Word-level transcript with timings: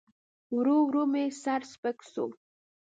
ورو 0.55 0.75
ورو 0.87 1.03
مې 1.11 1.23
سر 1.41 1.61
سپک 1.73 1.97
سو. 2.11 2.25